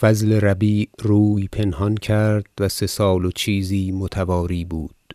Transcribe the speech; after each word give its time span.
فضل 0.00 0.32
ربیع 0.32 0.88
روی 0.98 1.48
پنهان 1.48 1.94
کرد 1.94 2.46
و 2.60 2.68
سه 2.68 2.86
سال 2.86 3.24
و 3.24 3.30
چیزی 3.30 3.92
متواری 3.92 4.64
بود. 4.64 5.14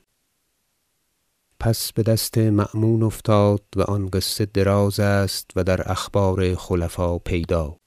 پس 1.59 1.93
بدست 1.93 2.37
مأمون 2.37 3.03
افتاد 3.03 3.63
و 3.75 3.81
آن 3.81 4.09
قصه 4.09 4.45
دراز 4.45 4.99
است 4.99 5.51
و 5.55 5.63
در 5.63 5.91
اخبار 5.91 6.55
خلفا 6.55 7.19
پیدا. 7.19 7.77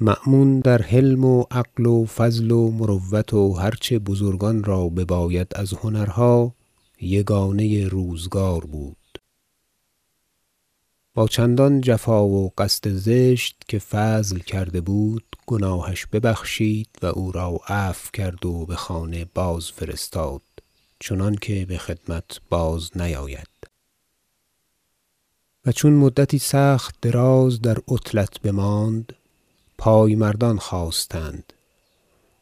مأمون 0.00 0.60
در 0.60 0.82
حلم 0.82 1.24
و 1.24 1.44
عقل 1.50 1.86
و 1.86 2.06
فضل 2.06 2.50
و 2.50 2.70
مروت 2.70 3.34
و 3.34 3.52
هر 3.52 3.74
چه 3.80 3.98
بزرگان 3.98 4.64
را 4.64 4.88
بباید 4.88 5.52
از 5.54 5.74
هنرها 5.74 6.54
یگانه 7.00 7.88
روزگار 7.88 8.60
بود. 8.60 8.97
چندان 11.26 11.80
جفا 11.80 12.24
و 12.24 12.52
قصد 12.58 12.88
زشت 12.88 13.56
که 13.68 13.78
فضل 13.78 14.38
کرده 14.38 14.80
بود 14.80 15.36
گناهش 15.46 16.06
ببخشید 16.06 16.88
و 17.02 17.06
او 17.06 17.32
را 17.32 17.60
عفو 17.68 18.10
کرد 18.12 18.46
و 18.46 18.66
بخانه 18.66 19.24
بازفرستاد 19.24 20.42
چنانکه 21.00 21.66
بخدمت 21.70 22.40
بازنیاید 22.50 23.48
و 25.66 25.72
چون 25.72 25.92
مدتی 25.92 26.38
سخت 26.38 26.96
دراز 27.02 27.60
در 27.60 27.78
عطلت 27.88 28.40
بماند 28.40 29.12
پایمردان 29.78 30.58
خواستند 30.58 31.52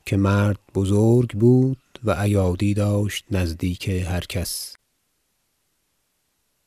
که 0.06 0.16
مرد 0.16 0.58
بزرگ 0.74 1.32
بود 1.32 1.78
و 2.04 2.10
ایادی 2.10 2.74
داشت 2.74 3.24
نزدیک 3.30 3.88
هر 3.88 4.20
کس. 4.20 4.76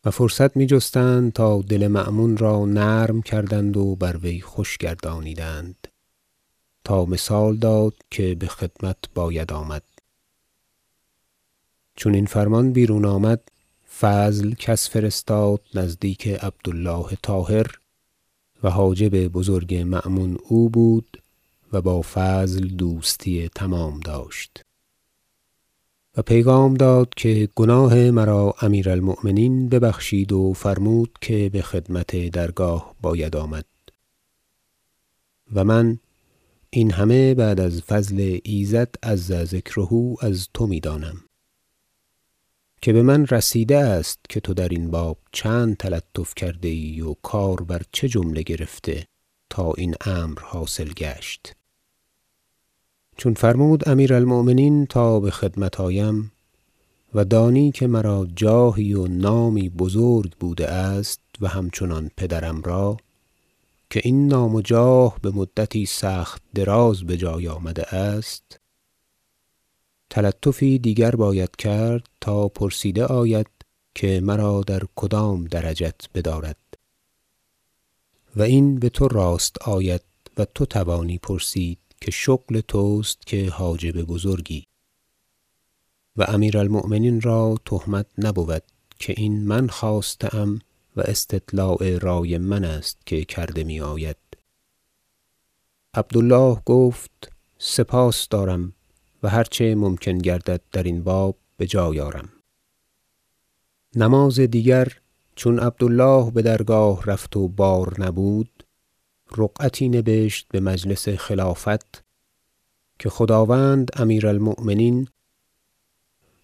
و 0.05 0.11
فرصت 0.11 0.57
می 0.57 0.65
جستند 0.65 1.33
تا 1.33 1.61
دل 1.61 1.87
مأمون 1.87 2.37
را 2.37 2.65
نرم 2.65 3.21
کردند 3.21 3.77
و 3.77 3.95
بر 3.95 4.17
وی 4.17 4.41
خوش 4.41 4.77
گردانیدند. 4.77 5.87
تا 6.83 7.05
مثال 7.05 7.57
داد 7.57 7.93
که 8.11 8.35
بخدمت 8.35 8.97
باید 9.15 9.53
آمد. 9.53 9.83
چون 11.95 12.13
این 12.13 12.25
فرمان 12.25 12.71
بیرون 12.71 13.05
آمد 13.05 13.41
فضل 13.99 14.53
کس 14.53 14.89
فرستاد 14.89 15.61
نزدیک 15.73 16.27
عبد 16.27 16.69
الله 16.69 17.17
طاهر 17.21 17.79
و 18.63 18.69
حاجب 18.69 19.27
بزرگ 19.27 19.75
مأمون 19.75 20.37
او 20.47 20.69
بود 20.69 21.21
و 21.73 21.81
با 21.81 22.01
فضل 22.01 22.67
دوستی 22.67 23.49
تمام 23.49 23.99
داشت. 23.99 24.65
و 26.17 26.21
پیغام 26.21 26.73
داد 26.73 27.13
که 27.15 27.49
گناه 27.55 28.11
مرا 28.11 28.55
امیر 28.61 28.89
المؤمنین 28.89 29.69
ببخشید 29.69 30.31
و 30.31 30.53
فرمود 30.53 31.17
که 31.21 31.49
بخدمت 31.53 32.29
درگاه 32.29 32.95
باید 33.01 33.35
آمد. 33.35 33.65
و 35.53 35.63
من 35.63 35.99
این 36.69 36.91
همه 36.91 37.33
بعد 37.33 37.59
از 37.59 37.81
فضل 37.81 38.39
ایزد 38.43 38.95
عز 39.03 39.33
ذکره 39.33 40.15
از 40.21 40.47
تو 40.53 40.67
می 40.67 40.79
دانم 40.79 41.17
که 42.81 42.93
بمن 42.93 43.25
رسیده 43.25 43.77
است 43.77 44.19
که 44.29 44.39
تو 44.39 44.53
درین 44.53 44.91
باب 44.91 45.17
چند 45.31 45.77
تلطف 45.77 46.33
کرده 46.35 46.67
ای 46.67 47.01
و 47.01 47.13
کار 47.13 47.63
بر 47.63 47.81
چه 47.91 48.09
جمله 48.09 48.41
گرفته 48.41 49.05
تا 49.49 49.73
این 49.73 49.95
امر 50.05 50.39
حاصل 50.41 50.93
گشت. 50.93 51.55
چون 53.19 53.33
فرمود 53.33 53.89
امیر 53.89 54.13
المؤمنین 54.13 54.85
تا 54.85 55.19
بخدمت 55.19 55.79
آیم 55.79 56.31
و 57.13 57.25
دانی 57.25 57.71
که 57.71 57.87
مرا 57.87 58.27
جاهی 58.35 58.93
و 58.93 59.07
نامی 59.07 59.69
بزرگ 59.69 60.31
بوده 60.39 60.67
است 60.67 61.21
و 61.41 61.47
همچنان 61.47 62.11
پدرم 62.17 62.61
را 62.61 62.97
که 63.89 64.01
این 64.03 64.27
نام 64.27 64.55
و 64.55 64.61
جاه 64.61 65.19
بمدتی 65.23 65.85
سخت 65.85 66.41
دراز 66.55 67.03
بجای 67.03 67.47
آمده 67.47 67.95
است 67.95 68.59
تلطفی 70.09 70.79
دیگر 70.79 71.11
باید 71.11 71.55
کرد 71.55 72.09
تا 72.21 72.47
پرسیده 72.47 73.05
آید 73.05 73.47
که 73.95 74.21
مرا 74.23 74.61
در 74.61 74.81
کدام 74.95 75.45
درجت 75.45 76.09
بدارد. 76.15 76.57
و 78.35 78.41
این 78.41 78.79
بتو 78.79 79.07
راست 79.07 79.61
آید 79.61 80.01
و 80.37 80.45
تو 80.45 80.65
توانی 80.65 81.17
پرسید 81.17 81.88
که 82.01 82.11
شغل 82.11 82.61
تست 82.61 83.27
که 83.27 83.49
حاجب 83.49 84.01
بزرگی. 84.01 84.65
و 86.17 86.23
امیر 86.23 86.57
المؤمنین 86.57 87.21
را 87.21 87.55
تهمت 87.65 88.05
نبود 88.17 88.63
که 88.99 89.13
این 89.17 89.47
من 89.47 89.67
خواسته 89.67 90.35
ام 90.35 90.59
و 90.95 91.01
استطلاع 91.01 91.97
رای 91.97 92.37
من 92.37 92.63
است 92.63 92.97
که 93.05 93.25
کرده 93.25 93.63
می 93.63 93.79
آید. 93.79 94.17
عبد 95.93 96.17
الله 96.17 96.61
گفت 96.65 97.31
سپاس 97.57 98.27
دارم 98.27 98.73
و 99.23 99.29
هر 99.29 99.43
چه 99.43 99.75
ممکن 99.75 100.17
گردد 100.17 100.61
درین 100.71 101.03
باب 101.03 101.35
بجای 101.59 101.99
آرم. 101.99 102.29
نماز 103.95 104.39
دیگر 104.39 104.97
چون 105.35 105.59
عبد 105.59 105.83
الله 105.83 106.31
بدرگاه 106.31 107.03
رفت 107.05 107.37
و 107.37 107.47
بار 107.47 108.01
نبود 108.01 108.58
رقعتی 109.37 109.89
نبشت 109.89 110.47
بمجلس 110.49 111.09
خلافت 111.09 112.03
که 112.99 113.09
خداوند 113.09 113.91
امیر 113.93 114.27
المؤمنین 114.27 115.07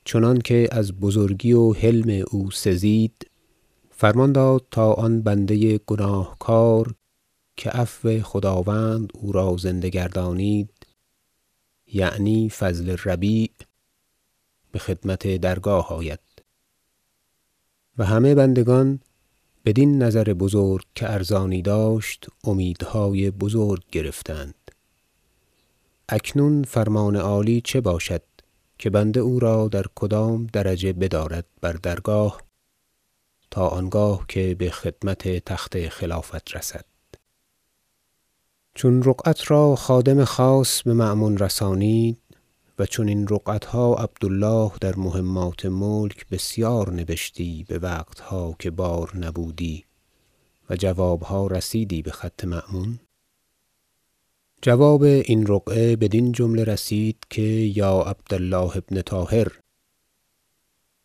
چنانکه 0.05 0.67
از 0.71 0.93
بزرگی 0.93 1.53
و 1.53 1.73
حلم 1.73 2.25
او 2.31 2.51
سزید 2.51 3.31
فرمان 3.91 4.31
داد 4.31 4.65
تا 4.71 4.93
آن 4.93 5.21
بنده 5.21 5.77
گناهکار 5.77 6.95
که 7.57 7.69
عفو 7.69 8.19
خداوند 8.23 9.09
او 9.13 9.31
را 9.31 9.57
زنده 9.57 9.89
گردانید 9.89 10.69
یعنی 11.87 12.49
فضل 12.49 12.97
ربیع 13.05 13.51
بخدمت 14.73 15.37
درگاه 15.37 15.93
آید. 15.93 16.19
و 17.97 18.05
همه 18.05 18.35
بندگان 18.35 18.99
بدین 19.65 20.03
نظر 20.03 20.23
بزرگ 20.23 20.85
که 20.95 21.11
ارزانی 21.11 21.61
داشت 21.61 22.27
امیدهای 22.43 23.31
بزرگ 23.31 23.83
گرفتند. 23.91 24.55
اکنون 26.09 26.63
فرمان 26.63 27.15
عالی 27.15 27.61
چه 27.61 27.81
باشد 27.81 28.21
که 28.79 28.89
بنده 28.89 29.19
او 29.19 29.39
را 29.39 29.67
در 29.67 29.85
کدام 29.95 30.47
درجه 30.53 30.93
بدارد 30.93 31.45
بر 31.61 31.73
درگاه 31.73 32.41
تا 33.51 33.67
آنگاه 33.67 34.25
که 34.27 34.55
بخدمت 34.59 35.27
تخت 35.27 35.89
خلافت 35.89 36.55
رسد. 36.55 36.85
چون 38.75 39.03
رقعت 39.03 39.51
را 39.51 39.75
خادم 39.75 40.23
خاص 40.23 40.81
بمأمون 40.81 41.37
رسانید 41.37 42.17
و 42.79 42.85
چنین 42.85 43.27
رقعتها 43.27 43.95
عبد 43.95 44.25
الله 44.25 44.71
در 44.81 44.95
مهمات 44.95 45.65
ملک 45.65 46.27
بسیار 46.29 46.93
نبشتی 46.93 47.65
بوقتها 47.69 48.55
که 48.59 48.71
بار 48.71 49.17
نبودی. 49.17 49.85
و 50.69 50.75
جوابها 50.75 51.47
رسیدی 51.47 52.01
بخط 52.01 52.45
مأمون؟ 52.45 52.99
جواب 54.61 55.03
این 55.03 55.47
رقعه 55.47 55.95
بدین 55.95 56.31
جمله 56.31 56.63
رسید 56.63 57.17
که 57.29 57.41
یا 57.75 57.99
عبد 58.01 58.33
الله 58.33 58.81
بن 58.81 59.01
طاهر 59.01 59.59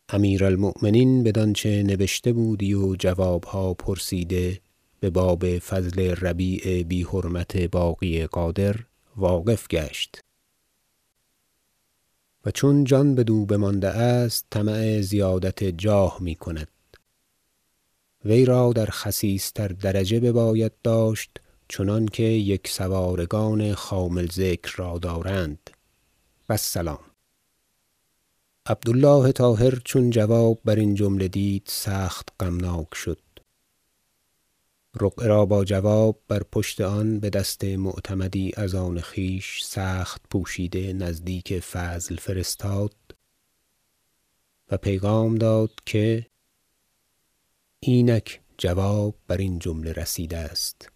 امیر 0.09 0.45
المؤمنین 0.45 1.23
بدانچه 1.23 1.83
نبشته 1.83 2.33
بودی 2.33 2.73
و 2.73 2.95
جوابها 2.95 3.73
پرسیده 3.73 4.61
بباب 5.01 5.59
فضل 5.59 6.15
ربیع 6.15 6.83
بی 6.83 7.03
حرمت 7.03 7.57
باقی 7.57 8.27
غادر 8.27 8.75
واقف 9.17 9.67
گشت. 9.67 10.21
و 12.45 12.51
چون 12.51 12.83
جان 12.83 13.15
بدو 13.15 13.45
بمانده 13.45 13.87
است 13.87 14.45
طمع 14.49 15.01
زیادت 15.01 15.63
جاه 15.63 16.17
می 16.19 16.35
کند. 16.35 16.67
وی 18.25 18.45
را 18.45 18.73
در 18.73 18.85
خسیس 18.85 19.51
تر 19.51 19.67
درجه 19.67 20.19
بباید 20.19 20.71
داشت 20.83 21.29
چنانکه 21.67 22.23
یکسوارگان 22.23 23.73
خامل 23.73 24.27
ذکر 24.31 24.73
را 24.75 24.97
دارند. 24.97 25.69
و 26.49 26.53
السلام 26.53 26.99
عبد 28.65 28.89
الله 28.89 29.31
طاهر 29.31 29.81
چون 29.85 30.09
جواب 30.09 30.59
برین 30.65 30.95
جمله 30.95 31.27
دید 31.27 31.63
سخت 31.65 32.29
غمناک 32.39 32.95
شد. 32.95 33.30
رقعه 34.99 35.27
را 35.27 35.45
با 35.45 35.65
جواب 35.65 36.21
بر 36.27 36.43
پشت 36.43 36.81
آن 36.81 37.19
بدست 37.19 37.63
معتمدی 37.63 38.51
از 38.57 38.75
آن 38.75 38.99
خویش 39.01 39.63
سخت 39.63 40.21
پوشیده 40.29 40.93
نزدیک 40.93 41.59
فضل 41.59 42.15
فرستاد 42.15 42.95
و 44.71 44.77
پیغام 44.77 45.35
داد 45.35 45.71
که 45.85 46.27
اینک 47.79 48.41
جواب 48.57 49.15
برین 49.27 49.59
جمله 49.59 49.93
رسیده 49.93 50.37
است 50.37 50.89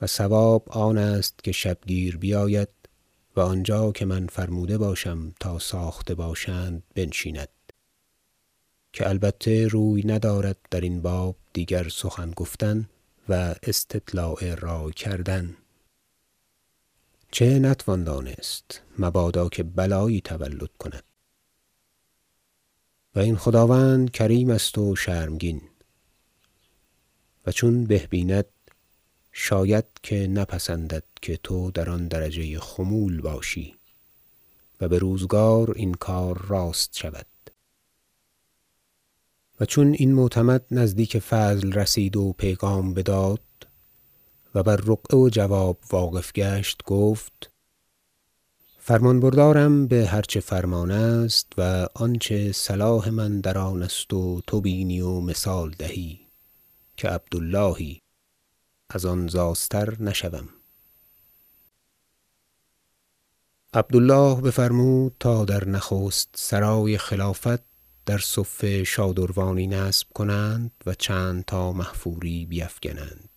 و 0.00 0.06
صواب 0.06 0.68
آن 0.68 0.98
است 0.98 1.44
که 1.44 1.52
شبگیر 1.52 2.16
بیاید 2.16 2.68
و 3.36 3.40
آنجا 3.40 3.92
که 3.92 4.04
من 4.04 4.26
فرموده 4.26 4.78
باشم 4.78 5.32
تا 5.40 5.58
ساخته 5.58 6.14
باشند 6.14 6.82
بنشیند. 6.94 7.61
که 8.92 9.08
البته 9.08 9.68
روی 9.68 10.02
ندارد 10.06 10.56
درین 10.70 11.02
باب 11.02 11.36
دیگر 11.52 11.88
سخن 11.88 12.30
گفتن 12.30 12.88
و 13.28 13.54
استطلاع 13.62 14.54
رای 14.54 14.92
کردن. 14.92 15.56
چه 17.30 17.58
نتوان 17.58 18.04
دانست 18.04 18.82
مبادا 18.98 19.48
که 19.48 19.62
بلایی 19.62 20.20
تولد 20.20 20.70
کند. 20.78 21.02
و 23.14 23.18
این 23.18 23.36
خداوند 23.36 24.10
کریم 24.10 24.50
است 24.50 24.78
و 24.78 24.96
شرمگین. 24.96 25.62
و 27.46 27.52
چون 27.52 27.84
به 27.84 28.06
بیند 28.10 28.44
شاید 29.32 29.84
که 30.02 30.26
نپسندد 30.26 31.04
که 31.22 31.36
تو 31.36 31.70
در 31.70 31.90
آن 31.90 32.08
درجه 32.08 32.60
خمول 32.60 33.20
باشی 33.20 33.74
و 34.80 34.88
بروزگار 34.88 35.72
این 35.76 35.94
کار 35.94 36.46
راست 36.46 36.96
شود. 36.96 37.26
چون 39.66 39.92
این 39.92 40.14
معتمد 40.14 40.64
نزدیک 40.70 41.18
فضل 41.18 41.72
رسید 41.72 42.16
و 42.16 42.32
پیغام 42.32 42.94
بداد 42.94 43.40
و 44.54 44.62
بر 44.62 44.76
رقعه 44.76 45.18
و 45.18 45.28
جواب 45.28 45.78
واقف 45.90 46.32
گشت 46.32 46.82
گفت 46.86 47.50
فرمان 48.78 49.20
بردارم 49.20 49.86
بهر 49.86 50.22
چه 50.22 50.40
فرمان 50.40 50.90
است 50.90 51.52
و 51.58 51.88
آنچه 51.94 52.52
صلاح 52.52 53.08
من 53.08 53.40
در 53.40 53.58
آن 53.58 53.82
است 53.82 54.12
و 54.12 54.40
تو 54.46 54.60
بینی 54.60 55.00
و 55.00 55.20
مثال 55.20 55.70
دهی 55.70 56.20
که 56.96 57.08
عبد 57.08 57.36
اللهی 57.36 58.00
از 58.90 59.04
آن 59.04 59.28
زاستر 59.28 60.02
نشوم. 60.02 60.48
عبد 63.74 63.96
الله 63.96 64.40
بفرمود 64.40 65.16
تا 65.20 65.44
در 65.44 65.68
نخست 65.68 66.28
سرای 66.36 66.98
خلافت 66.98 67.71
در 68.06 68.18
صفه 68.18 68.84
شادروانی 68.84 69.66
نصب 69.66 70.06
کنند 70.14 70.70
و 70.86 70.94
چند 70.94 71.44
تا 71.44 71.72
محفوری 71.72 72.46
بیفگنند. 72.46 73.28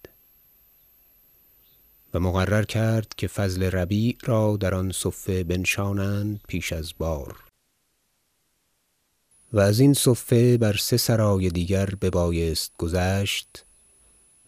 و 2.13 2.19
مقرر 2.19 2.63
کرد 2.63 3.13
که 3.17 3.27
فضل 3.27 3.63
ربیع 3.63 4.17
را 4.23 4.57
در 4.57 4.75
آن 4.75 4.91
صفه 4.91 5.43
بنشانند 5.43 6.39
پیش 6.47 6.73
از 6.73 6.93
بار. 6.97 7.43
و 9.53 9.59
ازین 9.59 9.93
صفه 9.93 10.57
بر 10.57 10.73
سه 10.73 10.97
سرای 10.97 11.49
دیگر 11.49 11.85
ببایست 11.85 12.71
گذشت 12.77 13.65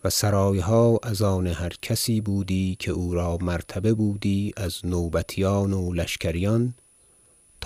و 0.04 0.10
سرایها 0.10 1.00
از 1.04 1.22
آن 1.22 1.48
هر 1.48 1.74
کسی 1.82 2.22
بودی 2.22 2.76
که 2.80 2.92
او 2.92 3.14
را 3.14 3.38
مرتبه 3.42 3.94
بودی 3.94 4.54
از 4.58 4.86
نوبتیان 4.86 5.74
و 5.74 5.94
لشکریان 5.94 6.74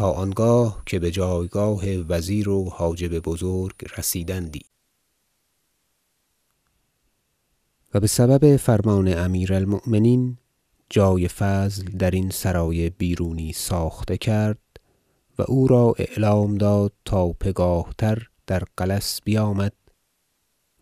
آنگاه 0.05 0.83
که 0.85 0.99
بجایگاه 0.99 1.85
وزیر 2.09 2.49
و 2.49 2.69
حاجب 2.69 3.19
بزرگ 3.19 3.75
رسیدندی. 3.97 4.61
و 7.93 7.99
بسبب 7.99 8.57
فرمان 8.57 9.17
امیر 9.17 9.53
المؤمنین 9.53 10.37
جای 10.89 11.27
فضل 11.27 11.83
درین 11.83 12.29
سرای 12.29 12.89
بیرونی 12.89 13.53
ساخته 13.53 14.17
کرد 14.17 14.59
و 15.37 15.43
او 15.47 15.67
را 15.67 15.93
اعلام 15.97 16.55
داد 16.55 16.93
تا 17.05 17.29
پگاه 17.29 17.93
تر 17.97 18.27
در 18.47 18.63
غلس 18.77 19.21
بیامد 19.23 19.73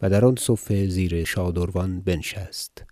و 0.01 0.09
در 0.09 0.25
آن 0.25 0.35
صفه 0.35 0.87
زیر 0.87 1.23
شادروان 1.23 2.01
بنشست. 2.01 2.85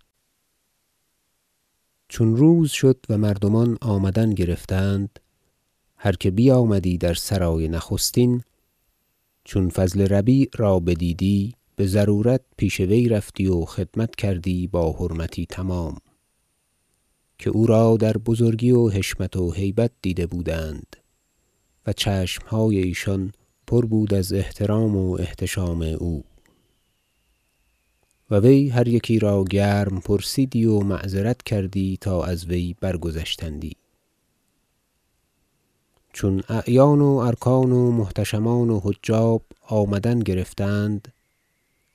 چون 2.08 2.36
روز 2.36 2.70
شد 2.70 3.04
و 3.08 3.18
مردمان 3.18 3.78
آمدن 3.80 4.30
گرفتند 4.30 5.18
هر 6.00 6.12
که 6.12 6.30
بیامدی 6.30 6.98
در 6.98 7.14
سرای 7.14 7.68
نخستین 7.68 8.42
چون 9.44 9.68
فضل 9.68 10.00
ربیع 10.00 10.48
را 10.56 10.80
بدیدی 10.80 11.54
بضرورت 11.78 12.40
پیش 12.56 12.80
وی 12.80 13.08
رفتی 13.08 13.46
و 13.46 13.64
خدمت 13.64 14.16
کردی 14.16 14.66
با 14.66 14.92
حرمتی 14.92 15.46
تمام. 15.46 15.98
که 17.38 17.50
او 17.50 17.66
را 17.66 17.96
در 17.96 18.12
بزرگی 18.12 18.70
و 18.70 18.88
حشمت 18.88 19.36
و 19.36 19.52
هیبت 19.52 19.90
دیده 20.02 20.26
بودند 20.26 20.96
و 21.86 21.92
چشمهای 21.92 22.78
ایشان 22.78 23.32
پر 23.66 23.86
بود 23.86 24.14
از 24.14 24.32
احترام 24.32 24.96
و 24.96 25.12
احتشام 25.20 25.82
او. 25.82 26.24
و 28.30 28.38
وی 28.38 28.68
هر 28.68 28.88
یکی 28.88 29.18
را 29.18 29.44
گرم 29.44 30.00
پرسیدی 30.00 30.64
و 30.64 30.80
معذرت 30.80 31.42
کردی 31.42 31.98
تا 32.00 32.24
از 32.24 32.46
وی 32.46 32.76
برگذشتندی. 32.80 33.76
چون 36.18 36.42
اعیان 36.48 37.00
و 37.00 37.16
ارکان 37.16 37.72
و 37.72 37.90
محتشمان 37.90 38.70
و 38.70 38.80
حجاب 38.84 39.42
آمدن 39.68 40.18
گرفتند 40.18 41.12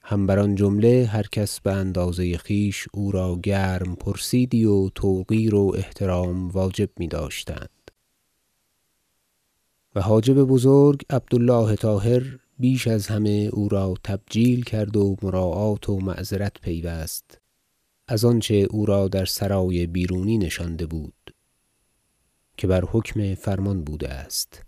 هم 0.02 0.28
بر 0.28 0.40
آن 0.40 0.56
جمله 0.56 1.06
هر 1.12 1.28
کس 1.32 1.60
باندازه 1.60 2.38
خویش 2.38 2.88
او 2.94 3.12
را 3.12 3.40
گرم 3.44 3.96
پرسیدی 3.96 4.66
و 4.66 4.90
توقیر 4.90 5.56
و 5.56 5.74
احترام 5.78 6.50
واجب 6.50 6.90
میداشتند. 6.98 7.92
و 9.96 10.02
حاجب 10.02 10.44
بزرگ 10.44 11.02
عبد 11.10 11.36
الله 11.36 11.76
طاهر 11.76 12.24
بیش 12.60 12.88
از 12.88 13.08
همه 13.08 13.50
او 13.54 13.70
را 13.70 13.94
تبجیل 14.04 14.64
کرد 14.64 14.98
و 14.98 15.16
مراعات 15.22 15.90
و 15.90 16.00
معذرت 16.00 16.62
پیوست 16.62 17.42
از 18.08 18.26
آنچه 18.26 18.68
او 18.70 18.86
را 18.86 19.08
در 19.08 19.26
سرای 19.26 19.88
بیرونی 19.88 20.38
نشانده 20.38 20.86
بود. 20.86 21.33
که 22.58 22.68
بر 22.68 22.86
حکم 22.86 23.36
فرمان 23.36 23.84
بوده 23.84 24.10
است. 24.10 24.66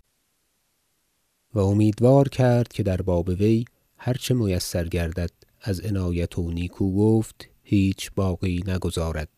و 1.54 1.58
امیدوار 1.58 2.28
کرد 2.28 2.68
که 2.68 2.82
در 2.82 3.02
باب 3.02 3.28
وی 3.28 3.64
هر 3.96 4.14
چه 4.14 4.34
میسر 4.34 4.88
گردد 4.88 5.30
از 5.60 5.80
عنایت 5.80 6.38
و 6.38 6.50
نیکو 6.50 6.96
گفت 6.96 7.48
هیچ 7.62 8.10
باقی 8.16 8.64
نگذارد. 8.66 9.28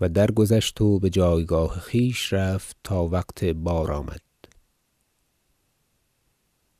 و 0.00 0.08
درگذشت 0.08 0.80
و 0.80 0.98
بجایگاه 0.98 1.80
خویش 1.80 2.32
رفت 2.32 2.76
تا 2.84 3.04
وقت 3.04 3.44
بار 3.44 3.92
آمد. 3.92 4.20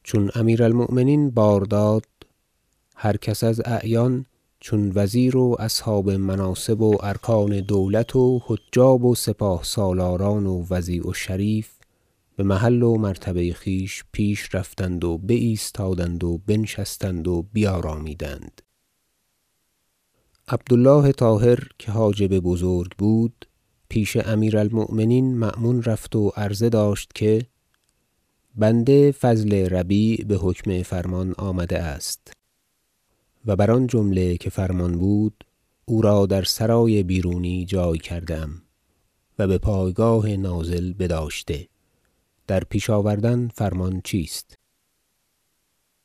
چون 0.03 0.31
امیر 0.35 0.63
المؤمنین 0.63 1.31
بار 1.31 1.61
داد 1.61 2.07
هر 2.95 3.17
کس 3.17 3.45
از 3.45 3.61
اعیان 3.65 4.27
چون 4.69 4.93
وزیر 4.95 5.37
و 5.37 5.57
اصحاب 5.59 6.11
مناصب 6.11 6.81
و 6.81 6.97
ارکان 7.03 7.61
دولت 7.61 8.17
و 8.17 8.43
حجاب 8.47 9.05
و 9.05 9.15
سپاه 9.15 9.65
سالاران 9.65 10.47
و 10.47 10.67
وضیع 10.71 11.09
و 11.09 11.13
شریف 11.13 11.71
بمحل 12.37 12.83
و 12.83 12.97
مرتبه 12.97 13.53
خویش 13.53 14.05
پیش 14.13 14.55
رفتند 14.55 15.05
و 15.05 15.19
بایستادند 15.19 16.25
و 16.25 16.39
بنشستند 16.47 17.29
و 17.29 17.43
بیارامیدند. 17.53 18.63
عبد 20.49 20.73
الله 20.73 21.13
طاهر 21.13 21.59
که 21.79 21.93
حاجب 21.93 22.39
بزرگ 22.39 22.91
بود 22.99 23.49
پیش 23.89 24.17
امیر 24.17 24.59
المؤمنین 24.59 25.39
مأمون 25.39 25.83
رفت 25.83 26.17
و 26.17 26.33
عرضه 26.37 26.69
داشت 26.69 27.11
که 27.15 27.47
بنده 28.55 29.13
فضل 29.13 29.69
ربیع 29.69 30.25
بحکم 30.25 30.83
فرمان 30.83 31.35
آمده 31.39 31.79
است. 31.79 32.38
و 33.49 33.57
بر 33.57 33.71
آن 33.71 33.87
جمله 33.87 34.37
که 34.37 34.51
فرمان 34.51 34.99
بود 34.99 35.45
او 35.85 36.03
را 36.03 36.27
در 36.27 36.43
سرای 36.43 37.03
بیرونی 37.03 37.65
جای 37.65 37.99
کرده 37.99 38.39
ام 38.39 38.63
و 39.39 39.49
بپایگاه 39.49 40.29
نازل 40.29 40.93
بداشته. 40.93 41.69
در 42.47 42.65
پیش 42.65 42.91
آوردن 42.91 43.49
فرمان 43.49 44.01
چیست؟ 44.05 44.55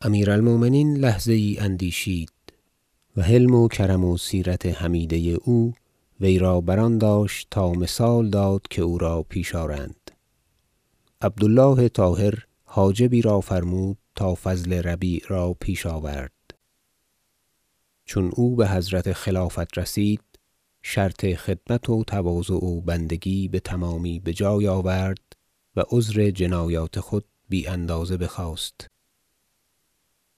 امیر 0.02 0.32
المؤمنین 0.32 0.98
لحظه 0.98 1.36
یی 1.36 1.60
اندیشید 1.60 2.32
و 3.18 3.22
حلم 3.22 3.56
و 3.56 3.68
کرم 3.68 4.06
و 4.06 4.18
سیرت 4.18 4.66
حمیده 4.66 5.18
او 5.18 5.74
وی 6.22 6.40
را 6.40 6.62
بر 6.62 6.90
داشت 6.90 7.48
تا 7.52 7.72
مثال 7.72 8.30
داد 8.30 8.62
که 8.70 8.82
او 8.82 8.98
را 8.98 9.24
پیش 9.24 9.56
آرند. 9.56 10.12
عبد 11.22 11.44
الله 11.44 11.90
طاهر 11.90 12.46
حاجبی 12.64 13.22
را 13.22 13.42
فرمود 13.42 13.98
تا 14.16 14.36
فضل 14.36 14.74
ربیع 14.74 15.22
را 15.28 15.54
پیش 15.60 15.86
آورد. 15.86 16.43
چون 18.06 18.32
او 18.36 18.56
بحضرت 18.56 19.14
خلافت 19.14 19.78
رسید 19.78 20.22
شرط 20.82 21.26
خدمت 21.26 21.90
و 21.90 22.04
تواضع 22.04 22.54
و 22.54 22.82
بندگی 22.82 23.48
بتمامی 23.48 24.20
بجای 24.20 24.68
آورد 24.68 25.34
و 25.76 25.84
عذر 25.90 26.30
جنایات 26.30 27.00
خود 27.00 27.26
بی 27.50 27.68
اندازه 27.68 28.18
بخواست 28.18 28.88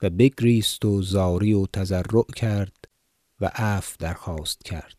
و 0.02 0.10
بگریست 0.10 0.84
و 0.84 1.02
زاری 1.02 1.52
و 1.52 1.66
تضرع 1.66 2.24
کرد 2.36 2.76
و 3.40 3.50
عفو 3.54 3.96
درخواست 3.98 4.64
کرد. 4.64 4.96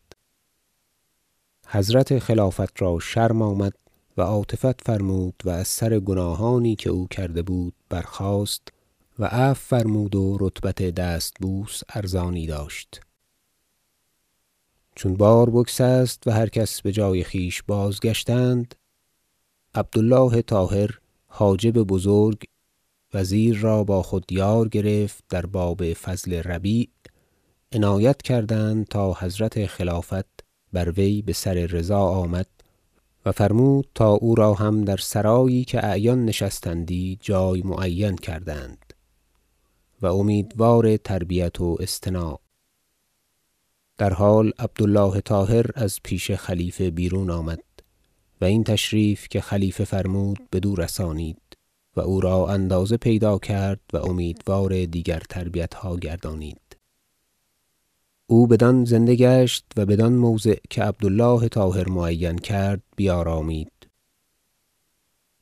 حضرت 1.66 2.18
خلافت 2.18 2.82
را 2.82 2.98
شرم 2.98 3.42
آمد 3.42 3.72
و 4.16 4.22
عاطفت 4.22 4.80
فرمود 4.80 5.42
و 5.44 5.50
از 5.50 5.68
سر 5.68 5.98
گناهانی 5.98 6.76
که 6.76 6.90
او 6.90 7.06
کرده 7.06 7.42
بود 7.42 7.74
برخاست 7.88 8.72
و 9.18 9.24
عفو 9.24 9.76
فرمود 9.76 10.14
و 10.14 10.36
رتبت 10.40 10.82
دستبوس 10.82 11.80
ارزانی 11.88 12.46
داشت. 12.46 13.00
چون 14.94 15.14
بار 15.14 15.50
بگسست 15.50 16.26
و 16.26 16.30
هر 16.30 16.48
کس 16.48 16.82
بجای 16.82 17.24
خویش 17.24 17.62
بازگشتند 17.62 18.74
عبد 19.74 19.98
الله 19.98 20.42
طاهر 20.42 20.98
حاجب 21.26 21.72
بزرگ 21.72 22.42
وزیر 23.14 23.58
را 23.58 23.84
با 23.84 24.02
خود 24.02 24.32
یار 24.32 24.68
گرفت 24.68 25.24
در 25.28 25.46
باب 25.46 25.92
فضل 25.92 26.34
ربیع 26.34 26.88
عنایت 27.72 28.22
کردند 28.22 28.86
تا 28.86 29.12
حضرت 29.12 29.66
خلافت 29.66 30.44
بر 30.72 30.90
وی 30.90 31.22
بسر 31.22 31.54
رضا 31.54 32.00
آمد 32.00 32.46
و 33.26 33.32
فرمود 33.32 33.88
تا 33.94 34.10
او 34.10 34.34
را 34.34 34.54
هم 34.54 34.84
در 34.84 34.96
سرایی 34.96 35.64
که 35.64 35.86
اعیان 35.86 36.24
نشستندی 36.24 37.18
جای 37.20 37.62
معین 37.62 38.16
کردند. 38.16 38.87
امیدوار 40.06 40.96
تربیت 40.96 41.60
و 41.60 41.76
اصطناع 41.80 42.40
در 43.98 44.12
حال 44.12 44.52
عبد 44.58 44.82
الله 44.82 45.20
طاهر 45.20 45.66
از 45.74 45.98
پیش 46.02 46.30
خلیفه 46.30 46.90
بیرون 46.90 47.30
آمد 47.30 47.62
و 48.40 48.44
این 48.44 48.64
تشریف 48.64 49.28
که 49.28 49.40
خلیفه 49.40 49.84
فرمود 49.84 50.38
بدو 50.52 50.74
رسانید 50.74 51.38
و 51.96 52.00
او 52.00 52.20
را 52.20 52.48
اندازه 52.48 52.96
پیدا 52.96 53.38
کرد 53.38 53.80
و 53.92 53.96
امیدوار 53.96 54.84
دیگر 54.84 55.22
تربیتها 55.28 55.96
گردانید. 55.96 56.60
او 58.26 58.46
بدان 58.46 58.84
زنده 58.84 59.14
گشت 59.14 59.64
و 59.76 59.86
بدان 59.86 60.12
موضع 60.12 60.56
که 60.70 60.82
عبد 60.82 61.04
الله 61.04 61.48
طاهر 61.48 61.88
معین 61.88 62.38
کرد 62.38 62.82
بیارامید. 62.96 63.72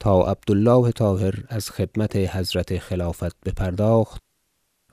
تا 0.01 0.23
عبد 0.23 0.51
الله 0.51 0.93
طاهر 0.93 1.45
از 1.49 1.71
خدمت 1.71 2.17
حضرت 2.17 2.79
خلافت 2.79 3.37
بپرداخت 3.45 4.26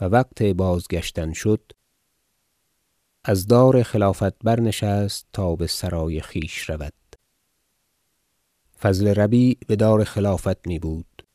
وقت 0.10 0.44
بازگشتن 0.44 1.34
شد 1.34 1.72
از 3.24 3.48
دار 3.48 3.84
خلافت 3.84 4.38
برنشست 4.44 5.28
تا 5.34 5.56
بسرای 5.56 6.22
خویش 6.22 6.70
رود. 6.70 6.94
فضل 8.80 9.08
ربیع 9.08 9.58
بدار 9.70 10.04
خلافت 10.04 10.68
می 10.68 10.80
بود. 10.80 11.26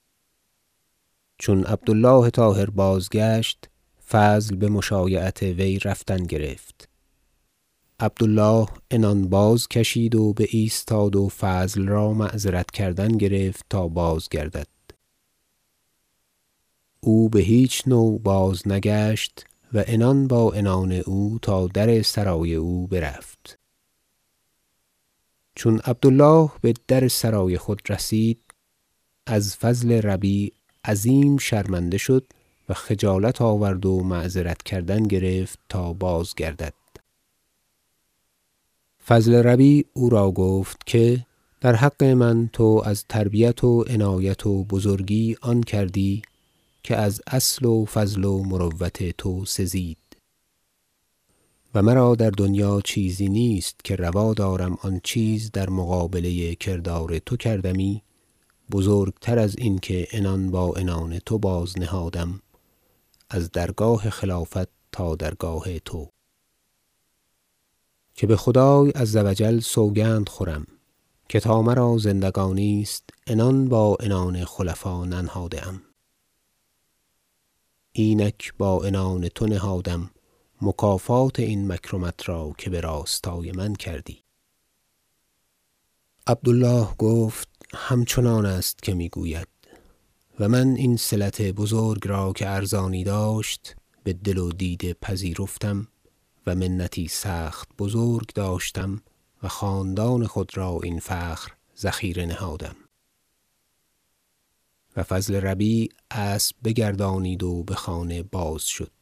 چون 1.39 1.65
عبد 1.65 1.91
الله 1.91 2.31
طاهر 2.31 2.71
بازگشت 2.71 3.69
فضل 4.09 4.57
بمشایعت 4.57 5.43
وی 5.43 5.79
رفتن 5.79 6.25
گرفت. 6.25 6.89
عبد 8.01 8.23
الله 8.23 8.69
عنان 8.91 9.29
بازکشید 9.29 10.15
و 10.15 10.33
بایستاد 10.33 11.17
و 11.17 11.29
فضل 11.29 11.89
را 11.89 12.13
معذرت 12.13 12.71
کردن 12.71 13.09
گرفت 13.09 13.67
تا 13.71 13.89
بازگردد. 13.89 14.78
او 17.01 17.29
بهیچ 17.29 17.83
نوع 17.87 18.19
بازنگشت 18.19 19.45
و 19.73 19.85
عنان 19.89 20.27
با 20.27 20.53
عنان 20.53 20.93
او 20.93 21.39
تا 21.43 21.67
در 21.67 22.03
سرای 22.03 22.55
او 22.55 22.87
برفت. 22.87 23.59
چون 25.55 25.79
عبد 25.79 26.07
الله 26.07 26.51
بدر 26.63 27.09
سرای 27.09 27.59
خود 27.59 27.83
رسید 27.89 28.41
از 29.27 29.57
فضل 29.57 29.93
ربیع 29.93 30.53
عظیم 30.85 31.37
شرمنده 31.37 31.99
شد 31.99 32.27
و 32.69 32.75
خجالت 32.75 33.43
آورد 33.43 33.87
و 33.87 34.03
معذرت 34.03 34.63
کردن 34.63 35.03
گرفت 35.03 35.59
تا 35.69 35.93
بازگردد. 35.93 36.75
فضل 39.07 39.35
ربیع 39.35 39.87
او 39.93 40.11
را 40.11 40.31
گفت 40.31 40.87
که 40.87 41.27
در 41.61 41.75
حق 41.75 42.05
من 42.05 42.51
تو 42.53 42.83
از 42.85 43.05
تربیت 43.09 43.65
و 43.65 43.85
عنایت 43.89 44.47
و 44.47 44.65
بزرگی 44.65 45.37
آن 45.41 45.63
کردی 45.63 46.23
که 46.89 46.97
از 46.97 47.23
اصل 47.27 47.67
و 47.67 47.85
فضل 47.85 48.25
و 48.25 48.43
مروت 48.43 49.17
تو 49.17 49.45
سزید. 49.45 49.99
و 51.75 51.83
مرا 51.83 52.15
در 52.15 52.31
دنیا 52.31 52.81
چیزی 52.81 53.29
نیست 53.29 53.85
که 53.85 53.97
روا 53.97 54.35
دارم 54.35 54.79
آن 54.83 55.01
چیز 55.05 55.51
در 55.53 55.71
مقابله 55.71 56.55
کردار 56.55 57.19
تو 57.19 57.37
کردمی. 57.37 58.03
بزرگتر 58.73 59.39
از 59.39 59.57
این 59.59 59.79
که 59.79 60.09
عنان 60.13 60.51
با 60.51 60.73
عنان 60.73 61.19
تو 61.19 61.39
بازنهادم 61.39 62.41
از 63.31 63.51
درگاه 63.51 64.11
خلافت 64.11 64.69
تا 64.93 65.17
درگاه 65.17 65.79
تو. 65.79 66.09
که 68.15 68.27
بخدای 68.27 68.91
عز 68.91 69.17
و 69.17 69.35
جل 69.35 69.61
سوگند 69.61 70.29
خورم 70.29 70.67
که 71.29 71.41
تا 71.41 71.63
مرا 71.63 71.99
زندگانی 71.99 72.83
است 72.83 73.05
عنان 73.27 73.69
با 73.69 73.97
عنان 74.01 74.45
خلفا 74.45 75.05
ننهاده 75.05 75.67
اینک 78.01 78.53
با 78.59 78.85
عنان 78.85 79.29
تو 79.29 79.47
نهادم 79.47 80.11
مکافات 80.63 81.41
این 81.41 81.73
مکرمت 81.73 82.29
را 82.29 82.53
که 82.59 82.71
براستای 82.71 83.53
من 83.53 83.75
کردی. 83.75 84.25
عبد 86.27 86.49
الله 86.49 86.89
گفت 86.99 87.49
همچنان 87.75 88.47
است 88.47 88.83
که 88.83 88.95
می 88.95 89.09
گوید 89.09 89.49
و 90.41 90.49
من 90.49 90.69
این 90.77 90.97
صلت 90.97 91.43
بزرگ 91.43 92.09
را 92.09 92.33
که 92.33 92.49
ارزانی 92.49 93.05
داشت 93.05 93.77
بدل 94.05 94.39
و 94.39 94.53
دیده 94.53 94.95
پذیرفتم 94.95 95.89
و 96.47 96.55
منتی 96.55 97.09
سخت 97.09 97.69
بزرگ 97.79 98.33
داشتم 98.35 99.03
و 99.43 99.49
خاندان 99.49 100.27
خود 100.27 100.57
را 100.57 100.81
این 100.83 100.99
فخر 100.99 101.53
ذخیره 101.79 102.27
نهادم. 102.27 102.77
و 104.97 105.03
فضل 105.03 105.35
ربیع 105.35 105.93
اسب 106.11 106.57
بگردانید 106.65 107.43
و 107.43 107.63
بخانه 107.63 108.23
باز 108.23 108.63
شد. 108.63 108.93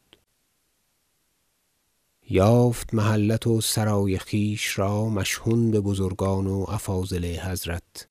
یافت 2.29 2.93
محلت 2.93 3.47
و 3.47 3.61
سرای 3.61 4.19
خویش 4.19 4.79
را 4.79 5.09
مشحون 5.09 5.71
ببزرگان 5.71 6.47
و 6.47 6.65
افاضل 6.67 7.25
حضرت. 7.25 8.07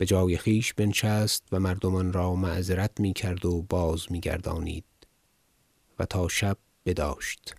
بجای 0.00 0.38
خویش 0.38 0.74
بنشست 0.74 1.44
و 1.52 1.60
مردمان 1.60 2.12
را 2.12 2.34
معذرت 2.34 3.00
می‌کرد 3.00 3.44
و 3.46 3.62
بازمیگردانید 3.62 4.84
و 5.98 6.06
تا 6.06 6.28
شب 6.28 6.58
بداشت. 6.86 7.54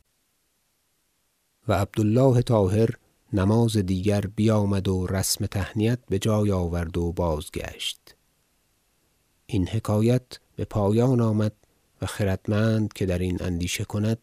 و 1.68 1.74
عبد 1.74 2.00
الله 2.00 2.42
طاهر 2.42 2.90
نماز 3.36 3.78
دیگر 3.78 4.22
بیامد 4.22 4.88
و 4.88 5.08
رسم 5.08 5.46
تهنیت 5.46 6.00
بجای 6.12 6.52
آورد 6.52 6.98
و 6.98 7.12
بازگشت. 7.12 8.16
این 9.46 9.68
حکایت 9.68 10.40
بپایان 10.58 11.22
آمد 11.22 11.54
و 12.02 12.06
خردمند 12.06 12.94
که 12.94 13.06
درین 13.06 13.44
اندیشه 13.44 13.86
کند 13.86 14.18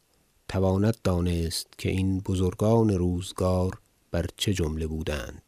تواند 0.49 0.97
دانست 1.05 1.67
که 1.79 1.89
این 1.89 2.21
بزرگان 2.21 2.89
روزگار 2.89 3.79
بر 4.11 4.27
چه 4.37 4.55
جمله 4.55 4.87
بودند. 4.87 5.42